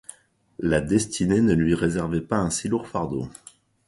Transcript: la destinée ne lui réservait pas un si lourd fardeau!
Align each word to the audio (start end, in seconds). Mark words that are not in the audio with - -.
la 0.57 0.81
destinée 0.81 1.41
ne 1.41 1.53
lui 1.53 1.75
réservait 1.75 2.21
pas 2.21 2.37
un 2.37 2.49
si 2.49 2.67
lourd 2.67 2.87
fardeau! 2.87 3.29